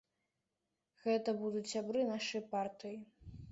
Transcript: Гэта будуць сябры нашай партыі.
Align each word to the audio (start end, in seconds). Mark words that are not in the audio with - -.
Гэта 1.03 1.35
будуць 1.43 1.63
сябры 1.73 1.99
нашай 2.11 2.45
партыі. 2.57 2.99